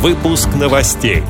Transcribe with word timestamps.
Выпуск 0.00 0.48
новостей. 0.54 1.24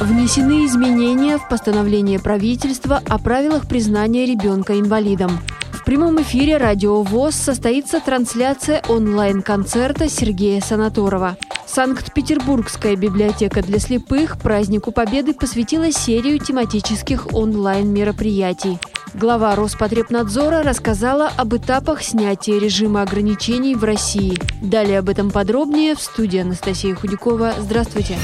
Внесены 0.00 0.66
изменения 0.66 1.38
в 1.38 1.48
постановление 1.48 2.18
правительства 2.18 3.00
о 3.08 3.18
правилах 3.18 3.68
признания 3.68 4.26
ребенка 4.26 4.76
инвалидом. 4.80 5.38
В 5.72 5.84
прямом 5.84 6.20
эфире 6.22 6.56
«Радио 6.56 7.04
ВОЗ» 7.04 7.36
состоится 7.36 8.00
трансляция 8.00 8.82
онлайн-концерта 8.88 10.08
Сергея 10.08 10.60
Санаторова. 10.60 11.36
Санкт-Петербургская 11.68 12.96
библиотека 12.96 13.62
для 13.62 13.78
слепых 13.78 14.36
празднику 14.36 14.90
Победы 14.90 15.34
посвятила 15.34 15.92
серию 15.92 16.40
тематических 16.40 17.32
онлайн-мероприятий. 17.32 18.80
Глава 19.14 19.56
Роспотребнадзора 19.56 20.62
рассказала 20.62 21.30
об 21.36 21.54
этапах 21.56 22.02
снятия 22.02 22.60
режима 22.60 23.02
ограничений 23.02 23.74
в 23.74 23.82
России. 23.82 24.38
Далее 24.62 25.00
об 25.00 25.08
этом 25.08 25.32
подробнее 25.32 25.96
в 25.96 26.00
студии 26.00 26.38
Анастасия 26.38 26.94
Худякова. 26.94 27.54
Здравствуйте. 27.58 28.16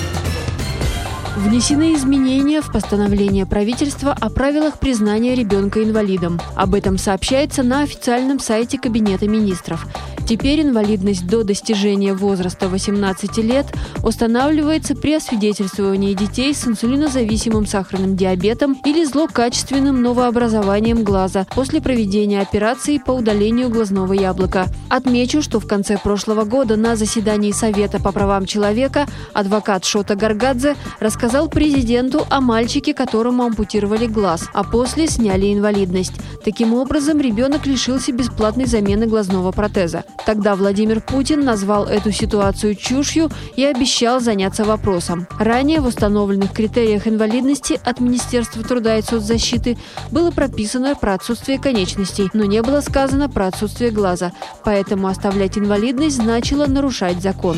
Внесены 1.36 1.94
изменения 1.94 2.60
в 2.60 2.70
постановление 2.72 3.46
правительства 3.46 4.16
о 4.18 4.30
правилах 4.30 4.78
признания 4.78 5.34
ребенка 5.34 5.82
инвалидом. 5.82 6.40
Об 6.54 6.74
этом 6.74 6.98
сообщается 6.98 7.64
на 7.64 7.82
официальном 7.82 8.38
сайте 8.38 8.78
Кабинета 8.78 9.26
министров. 9.26 9.86
Теперь 10.26 10.62
инвалидность 10.62 11.24
до 11.28 11.44
достижения 11.44 12.12
возраста 12.12 12.68
18 12.68 13.38
лет 13.38 13.66
устанавливается 14.02 14.96
при 14.96 15.14
освидетельствовании 15.14 16.14
детей 16.14 16.52
с 16.52 16.66
инсулинозависимым 16.66 17.64
сахарным 17.64 18.16
диабетом 18.16 18.76
или 18.84 19.04
злокачественным 19.04 20.02
новообразованием 20.02 21.04
глаза 21.04 21.46
после 21.54 21.80
проведения 21.80 22.40
операции 22.40 22.98
по 22.98 23.12
удалению 23.12 23.70
глазного 23.70 24.14
яблока. 24.14 24.66
Отмечу, 24.88 25.42
что 25.42 25.60
в 25.60 25.68
конце 25.68 25.96
прошлого 25.96 26.44
года 26.44 26.74
на 26.74 26.96
заседании 26.96 27.52
Совета 27.52 28.00
по 28.00 28.10
правам 28.10 28.46
человека 28.46 29.06
адвокат 29.32 29.84
Шота 29.84 30.16
Гаргадзе 30.16 30.74
рассказал 30.98 31.48
президенту 31.48 32.26
о 32.30 32.40
мальчике, 32.40 32.94
которому 32.94 33.44
ампутировали 33.44 34.06
глаз, 34.06 34.48
а 34.52 34.64
после 34.64 35.06
сняли 35.06 35.54
инвалидность. 35.54 36.14
Таким 36.44 36.74
образом, 36.74 37.20
ребенок 37.20 37.64
лишился 37.64 38.10
бесплатной 38.10 38.66
замены 38.66 39.06
глазного 39.06 39.52
протеза. 39.52 40.04
Тогда 40.24 40.56
Владимир 40.56 41.00
Путин 41.00 41.44
назвал 41.44 41.86
эту 41.86 42.10
ситуацию 42.12 42.74
чушью 42.74 43.30
и 43.56 43.64
обещал 43.64 44.20
заняться 44.20 44.64
вопросом. 44.64 45.26
Ранее 45.38 45.80
в 45.80 45.86
установленных 45.86 46.52
критериях 46.52 47.06
инвалидности 47.06 47.80
от 47.84 48.00
Министерства 48.00 48.62
труда 48.62 48.98
и 48.98 49.02
соцзащиты 49.02 49.76
было 50.10 50.30
прописано 50.30 50.94
про 50.94 51.14
отсутствие 51.14 51.58
конечностей, 51.58 52.30
но 52.32 52.44
не 52.44 52.62
было 52.62 52.80
сказано 52.80 53.28
про 53.28 53.46
отсутствие 53.46 53.90
глаза. 53.90 54.32
Поэтому 54.64 55.08
оставлять 55.08 55.58
инвалидность 55.58 56.16
значило 56.16 56.66
нарушать 56.66 57.20
закон. 57.22 57.56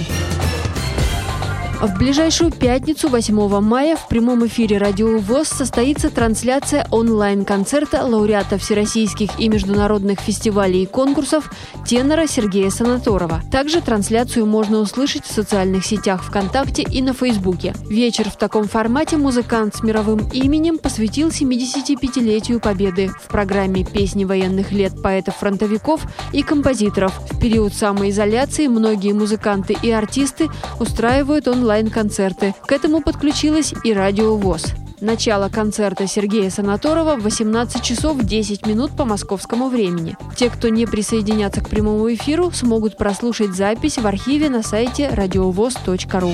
В 1.81 1.97
ближайшую 1.97 2.51
пятницу, 2.51 3.09
8 3.09 3.61
мая, 3.61 3.95
в 3.95 4.09
прямом 4.09 4.45
эфире 4.49 4.79
«Радио 4.79 5.17
ВОЗ» 5.19 5.47
состоится 5.47 6.11
трансляция 6.11 6.89
онлайн-концерта 6.91 8.05
лауреата 8.05 8.59
всероссийских 8.59 9.39
и 9.39 9.49
международных 9.49 10.19
фестивалей 10.19 10.83
и 10.83 10.87
конкурсов 10.87 11.53
тенора 11.87 12.27
Сергея 12.27 12.71
Санаторова. 12.71 13.43
Также 13.53 13.81
трансляцию 13.81 14.45
можно 14.47 14.79
услышать 14.79 15.25
в 15.25 15.33
социальных 15.33 15.87
сетях 15.87 16.25
ВКонтакте 16.25 16.83
и 16.83 17.01
на 17.01 17.13
Фейсбуке. 17.13 17.73
Вечер 17.89 18.29
в 18.29 18.37
таком 18.37 18.67
формате 18.67 19.17
музыкант 19.17 19.77
с 19.77 19.83
мировым 19.85 20.29
именем 20.33 20.79
посвятил 20.79 21.29
75-летию 21.29 22.59
Победы 22.59 23.13
в 23.23 23.29
программе 23.29 23.85
«Песни 23.85 24.25
военных 24.25 24.73
лет 24.73 25.01
поэтов-фронтовиков 25.01 26.03
и 26.33 26.43
композиторов». 26.43 27.13
В 27.31 27.39
период 27.39 27.73
самоизоляции 27.73 28.67
многие 28.67 29.13
музыканты 29.13 29.77
и 29.81 29.93
артисты 29.93 30.49
устраивают 30.81 31.47
онлайн 31.47 31.68
онлайн-концерты. 31.69 32.55
К 32.67 32.73
этому 32.73 33.03
подключилась 33.03 33.75
и 33.85 33.93
Радио 33.93 34.37
ВОЗ. 34.37 34.73
Начало 35.03 35.51
концерта 35.51 36.07
Сергея 36.07 36.49
Санаторова 36.49 37.17
в 37.17 37.23
18 37.23 37.83
часов 37.83 38.23
10 38.23 38.67
минут 38.67 38.93
по 38.97 39.05
московскому 39.05 39.69
времени. 39.69 40.17
Те, 40.35 40.49
кто 40.49 40.71
не 40.71 40.87
присоединятся 40.87 41.61
к 41.61 41.69
прямому 41.69 42.13
эфиру, 42.13 42.51
смогут 42.53 42.97
прослушать 42.97 43.51
запись 43.51 43.99
в 43.99 44.07
архиве 44.07 44.49
на 44.49 44.63
сайте 44.63 45.11
радиовоз.ру. 45.11 46.33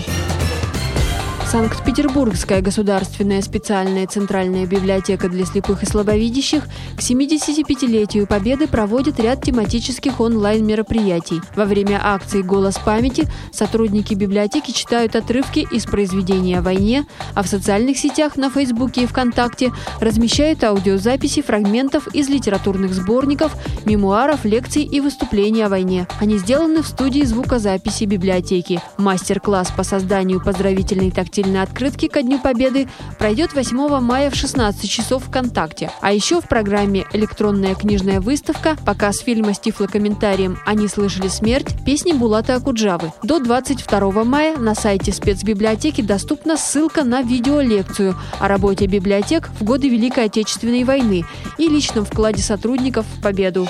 Санкт-Петербургская 1.54 2.60
государственная 2.62 3.41
специальная 3.41 4.09
центральная 4.09 4.66
библиотека 4.66 5.28
для 5.28 5.47
слепых 5.47 5.84
и 5.84 5.87
слабовидящих 5.87 6.65
к 6.97 6.98
75-летию 6.98 8.26
Победы 8.26 8.66
проводит 8.66 9.20
ряд 9.20 9.41
тематических 9.42 10.19
онлайн-мероприятий. 10.19 11.41
Во 11.54 11.65
время 11.65 12.00
акции 12.03 12.42
«Голос 12.42 12.76
памяти» 12.78 13.28
сотрудники 13.53 14.15
библиотеки 14.15 14.72
читают 14.72 15.15
отрывки 15.15 15.60
из 15.70 15.84
произведения 15.87 16.59
о 16.59 16.62
войне, 16.62 17.06
а 17.37 17.44
в 17.44 17.47
социальных 17.47 17.98
сетях 17.98 18.34
на 18.34 18.50
Фейсбуке 18.50 19.04
и 19.04 19.06
ВКонтакте 19.06 19.71
размещают 20.00 20.65
аудиозаписи 20.65 21.41
фрагментов 21.41 22.09
из 22.09 22.28
литературных 22.28 22.92
сборников, 22.94 23.54
мемуаров, 23.84 24.44
лекций 24.44 24.82
и 24.82 25.00
выступлений 25.00 25.62
о 25.62 25.69
войне. 25.69 26.09
Они 26.19 26.36
сделаны 26.36 26.82
в 26.82 26.88
студии 26.88 27.22
звукозаписи 27.22 28.03
библиотеки. 28.06 28.82
Мастер-класс 28.98 29.71
по 29.71 29.84
созданию 29.84 30.42
поздравительной 30.42 31.12
тактильной 31.12 31.44
поздравительной 31.44 31.62
открытки 31.62 32.09
ко 32.09 32.22
Дню 32.22 32.38
Победы 32.38 32.88
пройдет 33.19 33.55
8 33.55 34.00
мая 34.00 34.31
в 34.31 34.34
16 34.34 34.88
часов 34.88 35.25
ВКонтакте. 35.25 35.91
А 36.00 36.12
еще 36.12 36.41
в 36.41 36.49
программе 36.49 37.05
«Электронная 37.12 37.75
книжная 37.75 38.21
выставка» 38.21 38.77
показ 38.84 39.19
фильма 39.19 39.54
с 39.54 39.59
тифлокомментарием 39.59 40.59
«Они 40.66 40.88
слышали 40.88 41.28
смерть» 41.28 41.75
песни 41.84 42.12
Булата 42.12 42.54
Акуджавы. 42.54 43.12
До 43.22 43.38
22 43.38 44.25
мая 44.25 44.56
на 44.56 44.75
сайте 44.75 45.12
спецбиблиотеки 45.12 46.00
доступна 46.00 46.56
ссылка 46.56 47.04
на 47.04 47.22
видеолекцию 47.22 48.16
о 48.41 48.49
работе 48.49 48.87
библиотек 48.87 49.50
в 49.60 49.65
годы 49.65 49.88
Великой 49.88 50.25
Отечественной 50.27 50.84
войны 50.84 51.25
и 51.59 51.69
личном 51.69 52.04
вкладе 52.04 52.43
сотрудников 52.43 53.06
в 53.06 53.22
победу. 53.22 53.69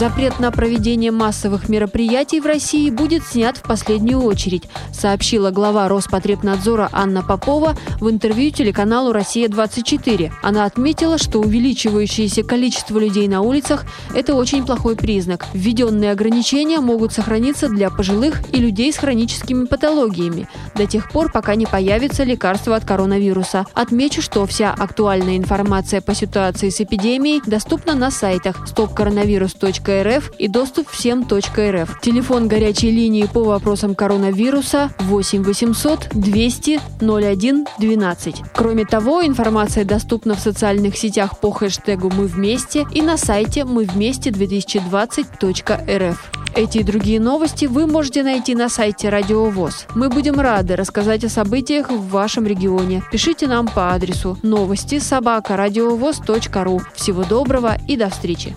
Запрет 0.00 0.40
на 0.40 0.50
проведение 0.50 1.10
массовых 1.10 1.68
мероприятий 1.68 2.40
в 2.40 2.46
России 2.46 2.88
будет 2.88 3.22
снят 3.22 3.58
в 3.58 3.62
последнюю 3.62 4.22
очередь, 4.22 4.62
сообщила 4.94 5.50
глава 5.50 5.88
Роспотребнадзора 5.88 6.88
Анна 6.90 7.22
Попова 7.22 7.76
в 8.00 8.08
интервью 8.08 8.50
телеканалу 8.50 9.12
«Россия-24». 9.12 10.32
Она 10.42 10.64
отметила, 10.64 11.18
что 11.18 11.40
увеличивающееся 11.40 12.44
количество 12.44 12.98
людей 12.98 13.28
на 13.28 13.42
улицах– 13.42 13.84
это 14.14 14.36
очень 14.36 14.64
плохой 14.64 14.96
признак. 14.96 15.44
Введенные 15.52 16.12
ограничения 16.12 16.80
могут 16.80 17.12
сохраниться 17.12 17.68
для 17.68 17.90
пожилых 17.90 18.40
и 18.54 18.56
людей 18.56 18.94
с 18.94 18.96
хроническими 18.96 19.66
патологиями 19.66 20.48
до 20.76 20.86
тех 20.86 21.10
пор, 21.10 21.30
пока 21.30 21.56
не 21.56 21.66
появится 21.66 22.24
лекарство 22.24 22.74
от 22.74 22.86
коронавируса. 22.86 23.66
Отмечу, 23.74 24.22
что 24.22 24.46
вся 24.46 24.72
актуальная 24.72 25.36
информация 25.36 26.00
по 26.00 26.14
ситуации 26.14 26.70
с 26.70 26.80
эпидемией 26.80 27.42
доступна 27.44 27.94
на 27.94 28.10
сайтах 28.10 28.66
stopcoronavirus.ru 28.66 29.89
.рф 29.90 30.32
и 30.38 30.48
доступ 30.48 30.88
всем 30.88 31.22
.рф. 31.22 32.00
Телефон 32.00 32.48
горячей 32.48 32.90
линии 32.90 33.26
по 33.26 33.44
вопросам 33.44 33.94
коронавируса 33.94 34.90
8 35.00 35.42
800 35.42 36.08
200 36.12 36.80
01 37.00 37.66
12. 37.78 38.42
Кроме 38.54 38.84
того, 38.84 39.26
информация 39.26 39.84
доступна 39.84 40.34
в 40.34 40.40
социальных 40.40 40.96
сетях 40.96 41.40
по 41.40 41.50
хэштегу 41.50 42.10
«Мы 42.10 42.26
вместе» 42.26 42.86
и 42.92 43.02
на 43.02 43.16
сайте 43.16 43.64
мы 43.64 43.84
вместе 43.84 44.30
2020.рф. 44.30 46.30
Эти 46.54 46.78
и 46.78 46.82
другие 46.82 47.20
новости 47.20 47.66
вы 47.66 47.86
можете 47.86 48.22
найти 48.22 48.54
на 48.54 48.68
сайте 48.68 49.08
Радио 49.08 49.44
ВОЗ. 49.44 49.86
Мы 49.94 50.08
будем 50.08 50.40
рады 50.40 50.76
рассказать 50.76 51.24
о 51.24 51.28
событиях 51.28 51.90
в 51.90 52.08
вашем 52.08 52.46
регионе. 52.46 53.02
Пишите 53.12 53.46
нам 53.46 53.68
по 53.68 53.94
адресу 53.94 54.36
новости 54.42 54.98
собака 54.98 55.56
ру. 55.56 56.80
Всего 56.94 57.24
доброго 57.24 57.76
и 57.86 57.96
до 57.96 58.10
встречи! 58.10 58.54